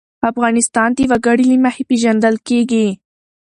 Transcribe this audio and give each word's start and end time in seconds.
افغانستان 0.31 0.89
د 0.95 0.99
وګړي 1.11 1.45
له 1.51 1.57
مخې 1.65 1.83
پېژندل 1.89 2.35
کېږي. 2.47 2.87